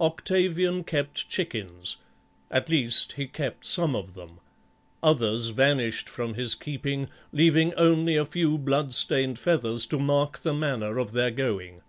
[0.00, 1.98] Octavian kept chickens;
[2.50, 4.40] at least he kept some of them;
[5.04, 10.98] others vanished from his keeping, leaving only a few bloodstained feathers to mark the manner
[10.98, 11.80] of their going.